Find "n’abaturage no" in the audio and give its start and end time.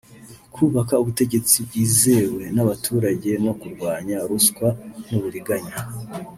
2.55-3.53